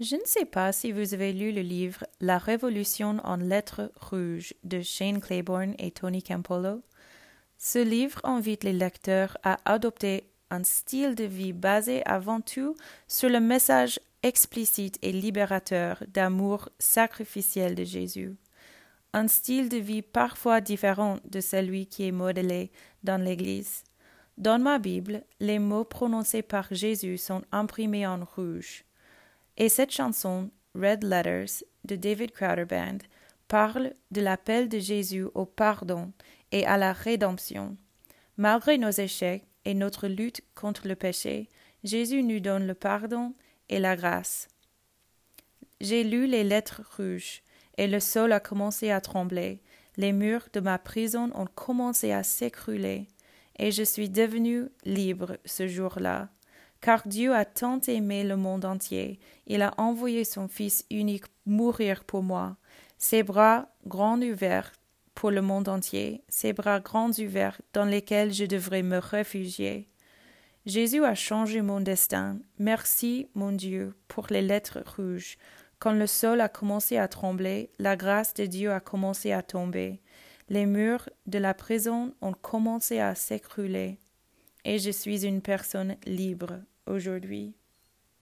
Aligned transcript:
Je 0.00 0.14
ne 0.14 0.24
sais 0.26 0.44
pas 0.44 0.70
si 0.70 0.92
vous 0.92 1.12
avez 1.12 1.32
lu 1.32 1.50
le 1.50 1.60
livre 1.60 2.04
La 2.20 2.38
Révolution 2.38 3.16
en 3.24 3.34
lettres 3.34 3.90
rouges 3.96 4.54
de 4.62 4.80
Shane 4.80 5.20
Claiborne 5.20 5.74
et 5.80 5.90
Tony 5.90 6.22
Campolo. 6.22 6.82
Ce 7.56 7.80
livre 7.80 8.20
invite 8.22 8.62
les 8.62 8.72
lecteurs 8.72 9.36
à 9.42 9.56
adopter 9.64 10.30
un 10.50 10.62
style 10.62 11.16
de 11.16 11.24
vie 11.24 11.52
basé 11.52 12.06
avant 12.06 12.40
tout 12.40 12.76
sur 13.08 13.28
le 13.28 13.40
message 13.40 13.98
explicite 14.22 14.98
et 15.02 15.10
libérateur 15.10 16.04
d'amour 16.06 16.68
sacrificiel 16.78 17.74
de 17.74 17.82
Jésus. 17.82 18.36
Un 19.14 19.26
style 19.26 19.68
de 19.68 19.78
vie 19.78 20.02
parfois 20.02 20.60
différent 20.60 21.16
de 21.24 21.40
celui 21.40 21.86
qui 21.86 22.06
est 22.06 22.12
modelé 22.12 22.70
dans 23.02 23.20
l'Église. 23.20 23.82
Dans 24.36 24.60
ma 24.60 24.78
Bible, 24.78 25.24
les 25.40 25.58
mots 25.58 25.82
prononcés 25.82 26.42
par 26.42 26.68
Jésus 26.70 27.18
sont 27.18 27.42
imprimés 27.50 28.06
en 28.06 28.24
rouge. 28.24 28.84
Et 29.60 29.68
cette 29.68 29.90
chanson, 29.90 30.50
Red 30.76 31.02
Letters, 31.02 31.64
de 31.84 31.96
David 31.96 32.30
Crowder 32.30 32.64
Band, 32.64 32.98
parle 33.48 33.92
de 34.12 34.20
l'appel 34.20 34.68
de 34.68 34.78
Jésus 34.78 35.26
au 35.34 35.46
pardon 35.46 36.12
et 36.52 36.64
à 36.64 36.76
la 36.76 36.92
rédemption. 36.92 37.76
Malgré 38.36 38.78
nos 38.78 38.90
échecs 38.90 39.44
et 39.64 39.74
notre 39.74 40.06
lutte 40.06 40.42
contre 40.54 40.86
le 40.86 40.94
péché, 40.94 41.48
Jésus 41.82 42.22
nous 42.22 42.38
donne 42.38 42.68
le 42.68 42.74
pardon 42.74 43.34
et 43.68 43.80
la 43.80 43.96
grâce. 43.96 44.46
J'ai 45.80 46.04
lu 46.04 46.28
les 46.28 46.44
lettres 46.44 46.82
rouges, 46.96 47.42
et 47.76 47.88
le 47.88 47.98
sol 47.98 48.32
a 48.32 48.40
commencé 48.40 48.90
à 48.92 49.00
trembler, 49.00 49.60
les 49.96 50.12
murs 50.12 50.48
de 50.52 50.60
ma 50.60 50.78
prison 50.78 51.30
ont 51.34 51.46
commencé 51.46 52.12
à 52.12 52.22
s'écrouler, 52.22 53.08
et 53.58 53.72
je 53.72 53.82
suis 53.82 54.08
devenu 54.08 54.68
libre 54.84 55.36
ce 55.44 55.66
jour-là 55.66 56.28
car 56.80 57.06
Dieu 57.06 57.34
a 57.34 57.44
tant 57.44 57.80
aimé 57.88 58.24
le 58.24 58.36
monde 58.36 58.64
entier, 58.64 59.18
il 59.46 59.62
a 59.62 59.74
envoyé 59.78 60.24
son 60.24 60.48
Fils 60.48 60.84
unique 60.90 61.24
mourir 61.46 62.04
pour 62.04 62.22
moi. 62.22 62.56
Ses 62.98 63.22
bras 63.22 63.68
grands 63.86 64.20
ouverts 64.20 64.72
pour 65.14 65.30
le 65.30 65.42
monde 65.42 65.68
entier, 65.68 66.22
ses 66.28 66.52
bras 66.52 66.80
grands 66.80 67.10
ouverts 67.10 67.60
dans 67.72 67.84
lesquels 67.84 68.32
je 68.32 68.44
devrais 68.44 68.82
me 68.82 68.98
réfugier. 68.98 69.88
Jésus 70.66 71.04
a 71.04 71.14
changé 71.14 71.62
mon 71.62 71.80
destin. 71.80 72.38
Merci, 72.58 73.28
mon 73.34 73.52
Dieu, 73.52 73.94
pour 74.06 74.26
les 74.30 74.42
lettres 74.42 74.82
rouges. 74.96 75.38
Quand 75.78 75.92
le 75.92 76.06
sol 76.06 76.40
a 76.40 76.48
commencé 76.48 76.98
à 76.98 77.08
trembler, 77.08 77.70
la 77.78 77.96
grâce 77.96 78.34
de 78.34 78.46
Dieu 78.46 78.72
a 78.72 78.80
commencé 78.80 79.32
à 79.32 79.42
tomber. 79.42 80.00
Les 80.48 80.66
murs 80.66 81.08
de 81.26 81.38
la 81.38 81.54
prison 81.54 82.14
ont 82.20 82.32
commencé 82.32 83.00
à 83.00 83.14
s'écrouler 83.14 83.98
et 84.64 84.78
je 84.78 84.90
suis 84.90 85.24
une 85.24 85.40
personne 85.40 85.96
libre 86.04 86.60
aujourd'hui. 86.88 87.57